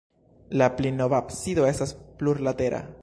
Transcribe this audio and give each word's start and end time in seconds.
La 0.61 0.69
pli 0.79 0.91
nova 1.01 1.19
absido 1.25 1.67
estas 1.73 1.93
plurlatera. 2.23 2.83